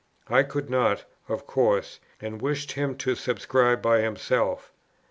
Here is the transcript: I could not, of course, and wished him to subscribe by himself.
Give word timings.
I 0.29 0.41
could 0.41 0.67
not, 0.67 1.05
of 1.29 1.45
course, 1.45 1.99
and 2.19 2.41
wished 2.41 2.71
him 2.71 2.95
to 2.97 3.13
subscribe 3.13 3.83
by 3.83 3.99
himself. 4.01 4.73